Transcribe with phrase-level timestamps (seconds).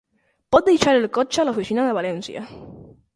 [0.55, 2.43] Pot deixar el cotxe a l'oficina de València.